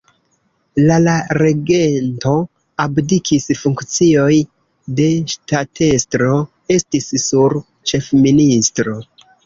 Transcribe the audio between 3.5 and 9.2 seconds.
funkcioj de ŝtatestro estis sur ĉefministro.